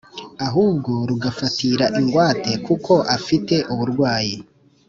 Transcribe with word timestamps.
ahubwo 0.45 0.91
rugafatira 1.09 1.85
ingwate 1.99 2.51
kuko 2.65 2.93
afite 3.17 3.55
uburwayi 3.73 4.35